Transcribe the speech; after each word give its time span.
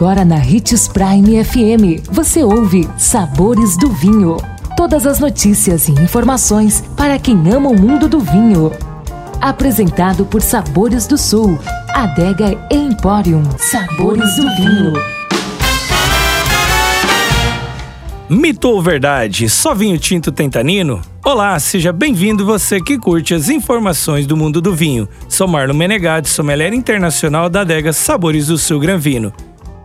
Agora 0.00 0.24
na 0.24 0.36
Ritz 0.36 0.88
Prime 0.88 1.44
FM, 1.44 2.08
você 2.10 2.42
ouve 2.42 2.88
Sabores 2.96 3.76
do 3.76 3.90
Vinho. 3.90 4.38
Todas 4.74 5.06
as 5.06 5.20
notícias 5.20 5.88
e 5.88 5.92
informações 5.92 6.82
para 6.96 7.18
quem 7.18 7.36
ama 7.52 7.68
o 7.68 7.78
mundo 7.78 8.08
do 8.08 8.18
vinho. 8.18 8.72
Apresentado 9.42 10.24
por 10.24 10.40
Sabores 10.40 11.06
do 11.06 11.18
Sul, 11.18 11.58
Adega 11.90 12.58
Emporium. 12.70 13.42
Sabores 13.58 14.36
do 14.36 14.56
Vinho. 14.56 14.92
Mito 18.26 18.68
ou 18.68 18.80
verdade? 18.80 19.50
Só 19.50 19.74
vinho 19.74 19.98
tinto 19.98 20.32
tem 20.32 20.48
tanino? 20.48 21.02
Olá, 21.22 21.58
seja 21.58 21.92
bem-vindo 21.92 22.46
você 22.46 22.80
que 22.80 22.96
curte 22.96 23.34
as 23.34 23.50
informações 23.50 24.26
do 24.26 24.34
mundo 24.34 24.62
do 24.62 24.74
vinho. 24.74 25.06
Sou 25.28 25.46
Marlon 25.46 25.74
Menegatti, 25.74 26.30
sommelier 26.30 26.72
internacional 26.72 27.50
da 27.50 27.60
adega 27.60 27.92
Sabores 27.92 28.46
do 28.46 28.56
Sul 28.56 28.80
Gran 28.80 28.96
Vino. 28.96 29.30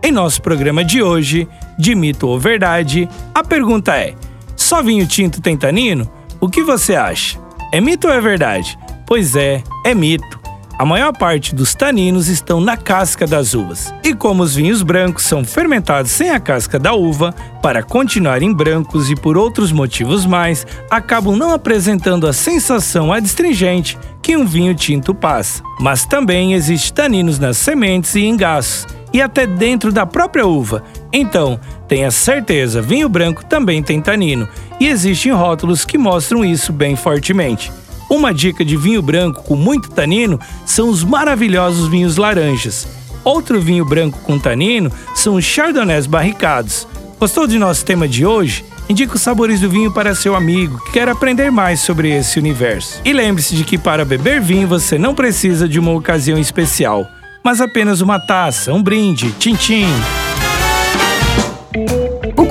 Em 0.02 0.12
nosso 0.12 0.40
programa 0.42 0.84
de 0.84 1.02
hoje, 1.02 1.48
de 1.78 1.94
mito 1.94 2.28
ou 2.28 2.38
verdade, 2.38 3.08
a 3.34 3.42
pergunta 3.42 3.96
é: 3.96 4.14
só 4.54 4.82
vinho 4.82 5.06
tinto 5.06 5.40
tem 5.40 5.56
tanino? 5.56 6.10
O 6.40 6.48
que 6.48 6.62
você 6.62 6.94
acha? 6.94 7.38
É 7.72 7.80
mito 7.80 8.06
ou 8.06 8.12
é 8.12 8.20
verdade? 8.20 8.78
Pois 9.06 9.36
é, 9.36 9.62
é 9.84 9.94
mito. 9.94 10.46
A 10.78 10.84
maior 10.84 11.10
parte 11.10 11.54
dos 11.54 11.74
taninos 11.74 12.28
estão 12.28 12.60
na 12.60 12.76
casca 12.76 13.26
das 13.26 13.54
uvas. 13.54 13.94
E 14.04 14.12
como 14.12 14.42
os 14.42 14.54
vinhos 14.54 14.82
brancos 14.82 15.24
são 15.24 15.42
fermentados 15.42 16.10
sem 16.10 16.28
a 16.28 16.38
casca 16.38 16.78
da 16.78 16.92
uva, 16.92 17.34
para 17.62 17.82
continuarem 17.82 18.52
brancos 18.52 19.10
e 19.10 19.16
por 19.16 19.38
outros 19.38 19.72
motivos 19.72 20.26
mais, 20.26 20.66
acabam 20.90 21.34
não 21.34 21.54
apresentando 21.54 22.26
a 22.26 22.32
sensação 22.32 23.10
adstringente 23.10 23.98
que 24.20 24.36
um 24.36 24.44
vinho 24.44 24.74
tinto 24.74 25.14
passa. 25.14 25.62
Mas 25.80 26.04
também 26.04 26.52
existe 26.52 26.92
taninos 26.92 27.38
nas 27.38 27.56
sementes 27.56 28.14
e 28.14 28.26
engaços, 28.26 28.86
e 29.16 29.22
até 29.22 29.46
dentro 29.46 29.90
da 29.90 30.04
própria 30.04 30.46
uva. 30.46 30.84
Então, 31.10 31.58
tenha 31.88 32.10
certeza, 32.10 32.82
vinho 32.82 33.08
branco 33.08 33.42
também 33.44 33.82
tem 33.82 33.98
tanino, 33.98 34.46
e 34.78 34.86
existem 34.86 35.32
rótulos 35.32 35.86
que 35.86 35.96
mostram 35.96 36.44
isso 36.44 36.70
bem 36.70 36.94
fortemente. 36.96 37.72
Uma 38.10 38.32
dica 38.32 38.62
de 38.62 38.76
vinho 38.76 39.00
branco 39.00 39.42
com 39.42 39.56
muito 39.56 39.90
tanino 39.90 40.38
são 40.66 40.90
os 40.90 41.02
maravilhosos 41.02 41.88
vinhos 41.88 42.18
laranjas. 42.18 42.86
Outro 43.24 43.58
vinho 43.58 43.86
branco 43.86 44.18
com 44.20 44.38
tanino 44.38 44.92
são 45.14 45.34
os 45.36 45.44
chardonnays 45.44 46.06
barricados. 46.06 46.86
Gostou 47.18 47.46
de 47.46 47.58
nosso 47.58 47.86
tema 47.86 48.06
de 48.06 48.26
hoje? 48.26 48.66
Indique 48.86 49.16
os 49.16 49.22
sabores 49.22 49.60
do 49.60 49.70
vinho 49.70 49.92
para 49.92 50.14
seu 50.14 50.36
amigo 50.36 50.78
que 50.84 50.92
quer 50.92 51.08
aprender 51.08 51.50
mais 51.50 51.80
sobre 51.80 52.14
esse 52.14 52.38
universo. 52.38 53.00
E 53.02 53.14
lembre-se 53.14 53.56
de 53.56 53.64
que 53.64 53.78
para 53.78 54.04
beber 54.04 54.42
vinho 54.42 54.68
você 54.68 54.98
não 54.98 55.14
precisa 55.14 55.66
de 55.66 55.80
uma 55.80 55.92
ocasião 55.92 56.38
especial 56.38 57.10
mas 57.46 57.60
apenas 57.60 58.00
uma 58.00 58.18
taça, 58.18 58.72
um 58.72 58.82
brinde, 58.82 59.30
tchim-tchim. 59.38 59.86